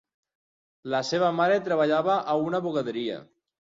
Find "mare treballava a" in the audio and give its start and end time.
1.43-2.39